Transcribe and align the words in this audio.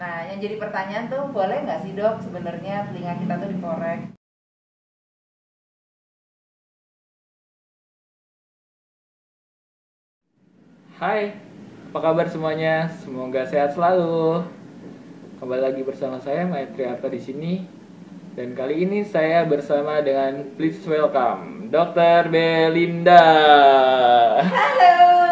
Nah, 0.00 0.24
yang 0.32 0.40
jadi 0.40 0.56
pertanyaan 0.56 1.12
tuh 1.12 1.28
boleh 1.28 1.60
nggak 1.60 1.84
sih 1.84 1.92
dok 1.92 2.24
sebenarnya 2.24 2.88
telinga 2.88 3.20
kita 3.20 3.34
tuh 3.36 3.48
dikorek? 3.52 4.00
Hai, 10.96 11.36
apa 11.92 11.98
kabar 12.00 12.32
semuanya? 12.32 12.88
Semoga 13.04 13.44
sehat 13.44 13.76
selalu. 13.76 14.48
Kembali 15.36 15.68
lagi 15.68 15.82
bersama 15.84 16.16
saya 16.16 16.48
Maitri 16.48 16.88
Arta 16.88 17.12
di 17.12 17.20
sini. 17.20 17.52
Dan 18.32 18.56
kali 18.56 18.88
ini 18.88 19.04
saya 19.04 19.44
bersama 19.44 20.00
dengan 20.00 20.56
please 20.56 20.80
welcome 20.88 21.68
Dr. 21.68 22.32
Belinda. 22.32 23.20
Halo. 24.48 25.29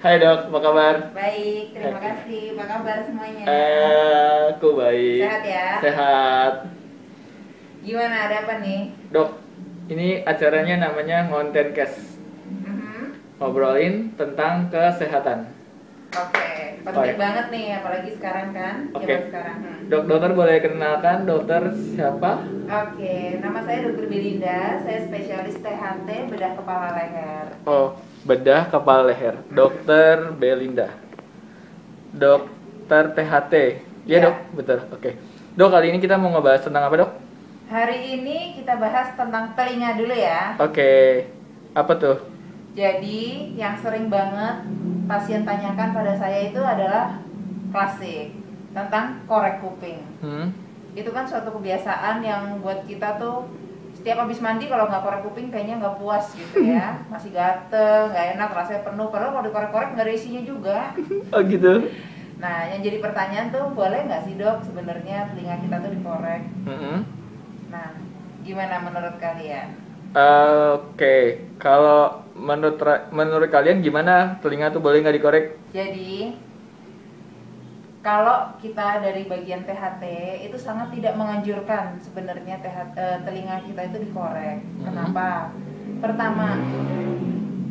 Hai 0.00 0.16
dok, 0.16 0.48
apa 0.48 0.58
kabar? 0.64 0.94
Baik, 1.12 1.76
terima 1.76 2.00
kasih. 2.00 2.56
Apa 2.56 2.64
kabar 2.72 3.04
semuanya? 3.04 3.44
Eh, 3.44 4.38
aku 4.56 4.72
baik. 4.72 5.20
Sehat 5.28 5.42
ya? 5.44 5.68
Sehat. 5.84 6.54
Gimana 7.84 8.16
ada 8.24 8.36
apa 8.48 8.64
nih? 8.64 8.96
Dok, 9.12 9.30
ini 9.92 10.24
acaranya 10.24 10.88
namanya 10.88 11.28
Ngonten 11.28 11.76
Cast. 11.76 12.16
Mhm. 12.48 13.12
Ngobrolin 13.44 14.16
tentang 14.16 14.72
kesehatan. 14.72 15.52
Oke, 16.16 16.80
penting 16.80 17.12
Baik. 17.14 17.20
banget 17.20 17.46
nih 17.52 17.66
apalagi 17.76 18.10
sekarang 18.16 18.48
kan, 18.56 18.74
Oke. 18.96 19.04
zaman 19.04 19.28
sekarang. 19.28 19.56
Hmm. 19.60 19.84
Dok, 19.92 20.02
dokter 20.08 20.32
boleh 20.32 20.56
kenalkan 20.64 21.18
dokter 21.28 21.62
siapa? 21.76 22.40
Oke, 22.66 23.36
nama 23.44 23.60
saya 23.68 23.78
Dr. 23.84 24.08
Belinda, 24.08 24.80
saya 24.80 24.98
spesialis 25.04 25.60
THT 25.60 26.08
bedah 26.32 26.52
kepala 26.56 26.88
leher. 26.96 27.46
Oh, 27.68 28.00
bedah 28.30 28.70
kepala 28.70 29.10
leher. 29.10 29.42
Dokter 29.50 30.30
Belinda. 30.38 30.94
Dokter 32.14 33.10
THT. 33.10 33.54
Iya, 34.06 34.18
Ya. 34.18 34.18
Dok, 34.30 34.36
betul. 34.54 34.78
Oke. 34.94 35.10
Dok, 35.58 35.68
kali 35.74 35.90
ini 35.90 35.98
kita 35.98 36.14
mau 36.14 36.30
ngebahas 36.30 36.62
tentang 36.62 36.86
apa, 36.86 36.94
Dok? 37.02 37.10
Hari 37.70 37.98
ini 38.18 38.54
kita 38.58 38.78
bahas 38.78 39.14
tentang 39.18 39.54
telinga 39.58 39.98
dulu 39.98 40.14
ya. 40.14 40.54
Oke. 40.62 41.26
Apa 41.74 41.92
tuh? 41.98 42.18
Jadi, 42.74 43.54
yang 43.58 43.74
sering 43.82 44.06
banget 44.06 44.62
pasien 45.10 45.42
tanyakan 45.42 45.90
pada 45.90 46.14
saya 46.14 46.50
itu 46.50 46.62
adalah 46.62 47.18
klasik 47.74 48.34
tentang 48.70 49.26
korek 49.26 49.58
kuping. 49.58 50.06
Hmm. 50.22 50.54
Itu 50.94 51.10
kan 51.10 51.26
suatu 51.26 51.50
kebiasaan 51.54 52.22
yang 52.22 52.62
buat 52.62 52.86
kita 52.86 53.18
tuh 53.18 53.46
setiap 54.00 54.24
habis 54.24 54.40
mandi 54.40 54.64
kalau 54.64 54.88
nggak 54.88 55.04
korek 55.04 55.20
kuping 55.28 55.52
kayaknya 55.52 55.76
nggak 55.76 56.00
puas 56.00 56.32
gitu 56.32 56.64
ya, 56.64 56.96
masih 57.12 57.36
gatel, 57.36 58.08
nggak 58.08 58.26
enak, 58.34 58.48
rasanya 58.48 58.82
penuh. 58.88 59.12
Padahal 59.12 59.36
kalau 59.36 59.44
dikorek-korek 59.44 59.88
nggak 59.92 60.06
ada 60.08 60.14
isinya 60.16 60.42
juga. 60.42 60.78
Oh, 61.36 61.44
gitu. 61.44 61.92
Nah, 62.40 62.66
yang 62.72 62.80
jadi 62.80 62.98
pertanyaan 63.04 63.52
tuh 63.52 63.70
boleh 63.76 64.08
nggak 64.08 64.24
sih 64.24 64.34
dok 64.40 64.64
sebenarnya 64.64 65.28
telinga 65.30 65.60
kita 65.60 65.76
tuh 65.78 65.92
dikorek? 65.92 66.42
Mm-mm. 66.64 66.98
Nah, 67.68 67.86
gimana 68.40 68.74
menurut 68.82 69.14
kalian? 69.20 69.76
Oke, 70.74 71.44
kalau 71.60 72.24
menurut 72.34 72.80
menurut 73.12 73.46
kalian 73.52 73.84
gimana 73.84 74.40
telinga 74.40 74.72
tuh 74.72 74.82
boleh 74.82 75.04
nggak 75.04 75.16
dikorek? 75.20 75.44
Jadi 75.70 76.34
kalau 78.00 78.56
kita 78.56 79.04
dari 79.04 79.28
bagian 79.28 79.68
THT 79.68 80.04
itu 80.48 80.56
sangat 80.56 80.88
tidak 80.96 81.20
menganjurkan 81.20 82.00
sebenarnya 82.00 82.56
eh, 82.96 83.18
telinga 83.28 83.60
kita 83.68 83.80
itu 83.92 83.96
dikorek. 84.08 84.64
Mhm. 84.64 84.84
Kenapa? 84.88 85.52
Pertama, 86.00 86.56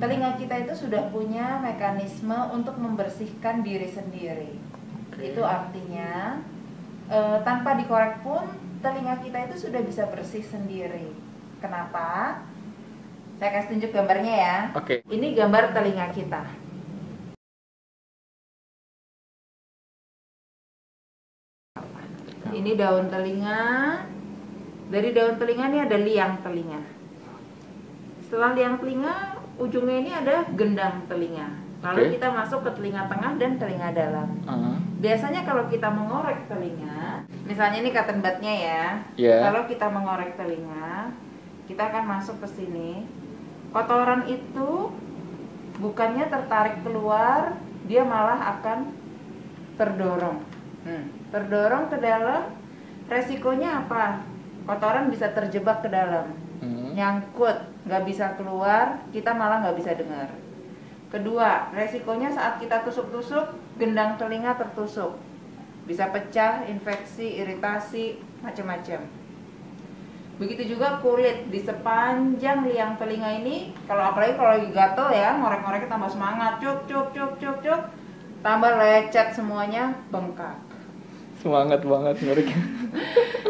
telinga 0.00 0.40
kita 0.40 0.64
itu 0.64 0.72
sudah 0.88 1.12
punya 1.12 1.60
mekanisme 1.60 2.36
untuk 2.56 2.80
membersihkan 2.80 3.60
diri 3.60 3.84
sendiri. 3.84 4.56
Oke. 5.12 5.36
Itu 5.36 5.44
artinya 5.44 6.40
eh, 7.12 7.38
tanpa 7.44 7.76
dikorek 7.76 8.24
pun 8.24 8.48
telinga 8.80 9.20
kita 9.20 9.52
itu 9.52 9.68
sudah 9.68 9.84
bisa 9.84 10.08
bersih 10.08 10.40
sendiri. 10.40 11.12
Kenapa? 11.60 12.40
Saya 13.36 13.60
kasih 13.60 13.76
tunjuk 13.76 13.90
gambarnya 13.92 14.34
ya. 14.40 14.58
Oke. 14.72 15.04
Ini 15.04 15.36
gambar 15.36 15.76
telinga 15.76 16.08
kita. 16.16 16.63
Ini 22.54 22.78
daun 22.78 23.10
telinga. 23.10 23.62
Dari 24.86 25.10
daun 25.10 25.34
telinga 25.42 25.64
ini 25.74 25.78
ada 25.82 25.96
liang 25.98 26.38
telinga. 26.46 26.80
Setelah 28.22 28.54
liang 28.54 28.78
telinga, 28.78 29.42
ujungnya 29.58 29.96
ini 29.98 30.10
ada 30.14 30.46
gendang 30.54 31.02
telinga. 31.10 31.50
Lalu 31.82 32.00
Oke. 32.00 32.12
kita 32.16 32.28
masuk 32.32 32.64
ke 32.64 32.70
telinga 32.80 33.10
tengah 33.10 33.32
dan 33.36 33.52
telinga 33.60 33.88
dalam. 33.92 34.28
Ah, 34.48 34.78
Biasanya 35.02 35.44
kalau 35.44 35.68
kita 35.68 35.90
mengorek 35.92 36.48
telinga, 36.48 37.28
misalnya 37.44 37.84
ini 37.84 37.90
cotton 37.92 38.24
budnya 38.24 38.54
ya. 38.54 38.84
Ya. 39.20 39.36
Kalau 39.44 39.68
kita 39.68 39.86
mengorek 39.92 40.32
telinga, 40.40 41.12
kita 41.68 41.82
akan 41.92 42.04
masuk 42.08 42.40
ke 42.40 42.48
sini. 42.48 43.04
Kotoran 43.68 44.24
itu 44.30 44.94
bukannya 45.82 46.24
tertarik 46.30 46.80
keluar, 46.86 47.58
dia 47.84 48.00
malah 48.06 48.56
akan 48.56 48.94
terdorong. 49.76 50.40
Hmm, 50.84 51.08
Terdorong 51.32 51.88
ke 51.88 51.96
dalam, 51.96 52.52
resikonya 53.08 53.84
apa? 53.84 54.20
Kotoran 54.68 55.08
bisa 55.08 55.32
terjebak 55.32 55.84
ke 55.84 55.88
dalam, 55.88 56.32
hmm. 56.60 56.96
nyangkut, 56.96 57.56
nggak 57.84 58.04
bisa 58.04 58.36
keluar, 58.36 59.00
kita 59.12 59.32
malah 59.32 59.60
nggak 59.64 59.76
bisa 59.76 59.92
dengar. 59.96 60.28
Kedua, 61.08 61.72
resikonya 61.72 62.32
saat 62.32 62.60
kita 62.60 62.84
tusuk-tusuk, 62.84 63.56
gendang 63.80 64.16
telinga 64.16 64.56
tertusuk. 64.56 65.16
Bisa 65.84 66.08
pecah, 66.08 66.64
infeksi, 66.64 67.44
iritasi, 67.44 68.20
macam-macam. 68.40 69.04
Begitu 70.34 70.74
juga 70.74 70.98
kulit 70.98 71.46
di 71.52 71.62
sepanjang 71.62 72.66
liang 72.66 72.98
telinga 72.98 73.30
ini, 73.40 73.70
kalau 73.86 74.10
apalagi 74.10 74.34
kalau 74.34 74.50
lagi 74.58 74.68
gatel 74.74 75.08
ya, 75.14 75.38
ngorek-ngoreknya 75.38 75.86
tambah 75.86 76.10
semangat, 76.10 76.58
cuk 76.58 76.78
cuk 76.90 77.06
cuk 77.14 77.32
cuk 77.38 77.56
cuk, 77.62 77.80
tambah 78.42 78.72
lecet 78.74 79.30
semuanya 79.30 79.94
bengkak. 80.10 80.58
Semangat 81.44 81.84
banget 81.84 82.16
ngorek. 82.24 82.48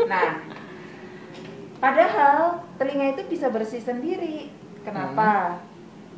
Nah, 0.04 0.36
padahal 1.80 2.60
telinga 2.76 3.16
itu 3.16 3.22
bisa 3.30 3.48
bersih 3.48 3.80
sendiri. 3.80 4.52
Kenapa? 4.84 5.62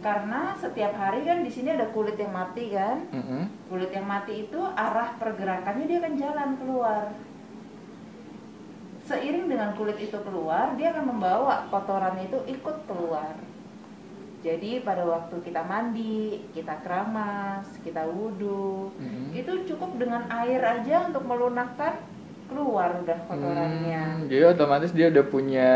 Karena 0.03 0.59
setiap 0.59 0.91
hari 0.99 1.23
kan 1.23 1.47
di 1.47 1.53
sini 1.53 1.71
ada 1.71 1.87
kulit 1.95 2.19
yang 2.19 2.35
mati 2.35 2.75
kan. 2.75 3.07
Mm-mm. 3.15 3.47
Kulit 3.71 3.95
yang 3.95 4.09
mati 4.09 4.49
itu 4.49 4.59
arah 4.59 5.15
pergerakannya 5.23 5.87
dia 5.87 6.03
akan 6.03 6.15
jalan 6.19 6.51
keluar. 6.59 7.05
Seiring 9.07 9.47
dengan 9.47 9.71
kulit 9.79 10.03
itu 10.03 10.19
keluar, 10.27 10.75
dia 10.75 10.91
akan 10.91 11.15
membawa 11.15 11.71
kotoran 11.71 12.19
itu 12.19 12.43
ikut 12.51 12.77
keluar. 12.91 13.39
Jadi 14.47 14.79
pada 14.87 15.03
waktu 15.03 15.43
kita 15.43 15.67
mandi, 15.67 16.39
kita 16.55 16.79
keramas, 16.87 17.67
kita 17.83 18.07
wudhu, 18.07 18.95
Mm-mm. 18.95 19.35
itu 19.35 19.67
cukup 19.75 19.99
dengan 19.99 20.23
air 20.31 20.63
aja 20.63 21.11
untuk 21.11 21.27
melunakkan 21.27 21.99
keluar 22.47 23.03
udah 23.03 23.27
kotorannya. 23.27 24.23
Hmm, 24.23 24.31
jadi 24.31 24.55
otomatis 24.55 24.95
dia 24.95 25.11
udah 25.11 25.27
punya 25.27 25.73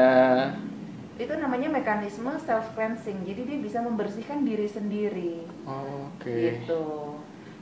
Itu 1.18 1.34
namanya 1.34 1.66
mekanisme 1.66 2.30
self 2.46 2.70
cleansing. 2.78 3.26
Jadi 3.26 3.42
dia 3.42 3.58
bisa 3.58 3.82
membersihkan 3.82 4.46
diri 4.46 4.70
sendiri. 4.70 5.50
Oh, 5.66 6.06
oke. 6.14 6.30
Gitu. 6.30 6.86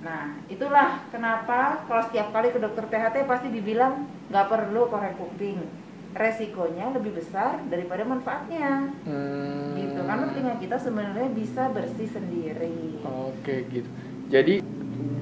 Nah, 0.04 0.36
itulah 0.46 1.02
kenapa 1.10 1.88
kalau 1.88 2.04
setiap 2.04 2.36
kali 2.36 2.52
ke 2.52 2.60
dokter 2.60 2.84
THT 2.84 3.24
pasti 3.24 3.48
dibilang 3.48 4.04
nggak 4.28 4.46
perlu 4.46 4.92
korek 4.92 5.16
kuping. 5.16 5.87
Resikonya 6.18 6.90
lebih 6.90 7.14
besar 7.14 7.62
daripada 7.70 8.02
manfaatnya. 8.02 8.90
Hmm. 9.06 9.78
Gitu. 9.78 10.00
Karena 10.02 10.26
telinga 10.28 10.54
kita 10.58 10.76
sebenarnya 10.76 11.30
bisa 11.30 11.70
bersih 11.70 12.10
sendiri. 12.10 12.98
Oke 13.06 13.70
gitu. 13.70 13.86
Jadi 14.26 14.58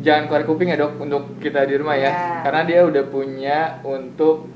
jangan 0.01 0.25
korek 0.27 0.49
kuping 0.49 0.73
ya 0.73 0.81
dok 0.81 0.97
untuk 0.97 1.37
kita 1.37 1.69
di 1.69 1.77
rumah 1.77 2.01
ya, 2.01 2.09
Ya. 2.09 2.41
karena 2.43 2.63
dia 2.65 2.81
udah 2.83 3.05
punya 3.07 3.59
untuk 3.85 4.49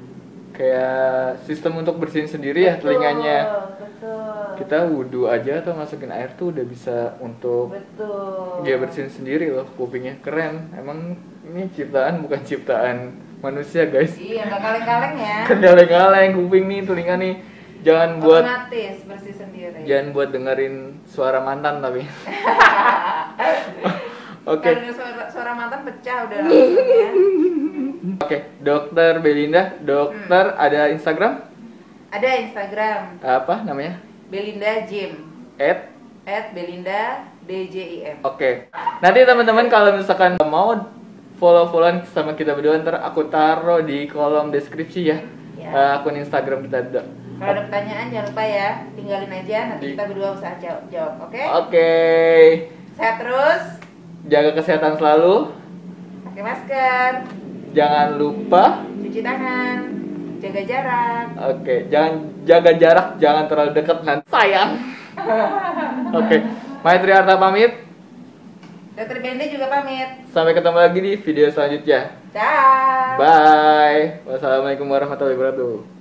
kayak 0.50 1.44
sistem 1.44 1.81
untuk 1.81 2.00
bersihin 2.00 2.26
sendiri 2.26 2.67
ya 2.67 2.81
Betul, 2.81 2.85
telinganya. 2.97 3.38
Betul. 3.76 4.44
Kita 4.61 4.79
wudhu 4.88 5.23
aja 5.29 5.61
atau 5.61 5.73
masukin 5.76 6.09
air 6.09 6.32
tuh 6.37 6.53
udah 6.53 6.65
bisa 6.65 7.20
untuk 7.20 7.76
Betul. 7.76 8.65
dia 8.65 8.81
bersihin 8.81 9.12
sendiri 9.12 9.53
loh 9.53 9.69
kupingnya 9.76 10.17
keren. 10.25 10.73
Emang 10.73 11.20
ini 11.44 11.69
ciptaan 11.69 12.25
bukan 12.25 12.41
ciptaan 12.44 12.97
manusia 13.41 13.85
guys. 13.85 14.15
Iya, 14.15 14.47
nggak 14.47 14.61
kaleng-kaleng 14.61 15.15
ya. 15.17 15.37
Kaleng-kaleng 15.47 16.31
kuping 16.35 16.65
nih 16.67 16.81
telinga 16.85 17.17
nih. 17.17 17.35
Jangan 17.81 18.21
buat 18.21 18.45
Otomatis 18.45 18.97
bersih 19.09 19.33
sendiri. 19.33 19.81
jangan 19.89 20.07
buat 20.13 20.29
dengerin 20.29 20.75
suara 21.09 21.41
mantan 21.41 21.81
tapi. 21.81 22.05
Oke. 24.47 24.69
Dengar 24.69 24.93
suara, 24.93 25.23
suara 25.29 25.53
mantan 25.53 25.81
pecah 25.85 26.17
udah 26.25 26.39
langsung 26.39 26.89
ya. 26.89 27.09
Oke, 28.25 28.39
Dokter 28.59 29.21
Belinda, 29.21 29.77
dokter 29.79 30.45
Hmm. 30.51 30.61
ada 30.61 30.89
Instagram 30.89 31.33
Ada 32.11 32.29
Instagram 32.43 33.01
apa 33.23 33.63
namanya? 33.63 34.01
Belinda 34.27 34.83
Jim 34.85 35.21
At 35.57 35.93
at 36.23 36.53
Belinda 36.53 37.23
DJIM. 37.43 38.23
Oke. 38.23 38.69
Nanti 39.01 39.19
teman-teman 39.23 39.67
kalau 39.67 39.95
misalkan 39.95 40.37
mau 40.43 40.75
follow-followan 41.41 42.05
sama 42.07 42.33
kita 42.33 42.53
berdua 42.53 42.77
ntar 42.79 43.01
aku 43.01 43.25
taruh 43.27 43.81
di 43.81 44.05
kolom 44.07 44.53
deskripsi 44.53 45.01
ya, 45.03 45.19
Ya. 45.57 45.69
Eh, 45.69 45.91
akun 45.95 46.15
Instagram 46.15 46.65
kita 46.65 46.77
ada. 46.83 47.03
Kalau 47.37 47.51
ada 47.51 47.63
pertanyaan 47.65 48.09
jangan 48.09 48.27
lupa 48.29 48.45
ya, 48.45 48.69
tinggalin 48.93 49.29
aja 49.31 49.59
nanti 49.67 49.83
Di- 49.83 49.93
kita 49.93 50.05
berdua 50.07 50.29
usaha 50.33 50.55
jawab, 50.57 50.83
jawab 50.89 51.13
oke? 51.23 51.43
Oke, 51.59 51.93
Sehat 52.95 53.17
terus, 53.17 53.63
jaga 54.25 54.51
kesehatan 54.53 54.95
selalu. 54.95 55.53
pakai 56.23 56.43
masker, 56.43 57.11
Jangan 57.71 58.09
lupa, 58.15 58.65
cuci 58.99 59.21
tangan, 59.21 59.77
jaga 60.39 60.63
jarak. 60.63 61.27
oke, 61.39 61.77
jangan 61.87 62.13
jaga 62.43 62.71
jarak, 62.75 63.09
jangan 63.17 63.45
terlalu 63.47 63.71
dekat 63.75 63.99
nanti 64.01 64.25
sayang. 64.27 64.71
Oke, 66.19 66.37
Maitri 66.81 67.11
Arta 67.11 67.37
pamit. 67.37 67.90
Dokter 68.97 69.19
Bende 69.23 69.47
juga 69.51 69.71
pamit. 69.71 70.27
Sampai 70.35 70.53
ketemu 70.53 70.79
lagi 70.79 70.99
di 70.99 71.13
video 71.19 71.47
selanjutnya. 71.51 72.01
Dah. 72.35 73.15
Bye. 73.19 74.23
Wassalamualaikum 74.27 74.87
warahmatullahi 74.91 75.39
wabarakatuh. 75.39 76.00